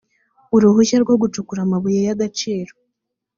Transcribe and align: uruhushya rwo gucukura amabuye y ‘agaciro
uruhushya 0.55 0.97
rwo 1.03 1.15
gucukura 1.21 1.59
amabuye 1.63 1.99
y 2.07 2.11
‘agaciro 2.15 2.73